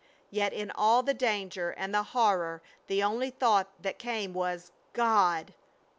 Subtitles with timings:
[0.31, 5.53] Yet in all the danger and the horror the only thought that came was, "God!